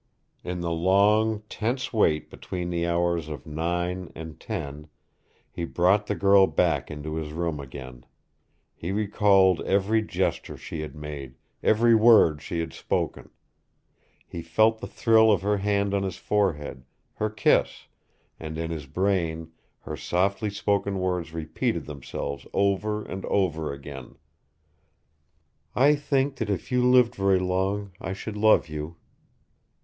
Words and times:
In 0.43 0.61
the 0.61 0.71
long, 0.71 1.41
tense 1.47 1.93
wait 1.93 2.31
between 2.31 2.71
the 2.71 2.87
hours 2.87 3.29
of 3.29 3.45
nine 3.45 4.11
and 4.15 4.39
ten 4.39 4.87
he 5.51 5.63
brought 5.63 6.07
the 6.07 6.15
girl 6.15 6.47
back 6.47 6.89
into 6.89 7.17
his 7.17 7.31
room 7.31 7.59
again. 7.59 8.07
He 8.73 8.91
recalled 8.91 9.61
every 9.61 10.01
gesture 10.01 10.57
she 10.57 10.79
had 10.81 10.95
made, 10.95 11.35
every 11.61 11.93
word 11.93 12.41
she 12.41 12.61
had 12.61 12.73
spoken. 12.73 13.29
He 14.25 14.41
felt 14.41 14.79
the 14.79 14.87
thrill 14.87 15.31
of 15.31 15.43
her 15.43 15.57
hand 15.57 15.93
on 15.93 16.01
his 16.01 16.17
forehead, 16.17 16.83
her 17.13 17.29
kiss, 17.29 17.85
and 18.39 18.57
in 18.57 18.71
his 18.71 18.87
brain 18.87 19.51
her 19.81 19.95
softly 19.95 20.49
spoken 20.49 20.97
words 20.97 21.31
repeated 21.31 21.85
themselves 21.85 22.47
over 22.53 23.03
and 23.05 23.23
over 23.25 23.71
again, 23.71 24.15
"I 25.75 25.93
think 25.95 26.37
that 26.37 26.49
if 26.49 26.71
you 26.71 26.83
lived 26.83 27.13
very 27.13 27.37
long 27.37 27.91
I 28.01 28.13
should 28.13 28.35
love 28.35 28.67
you." 28.67 28.95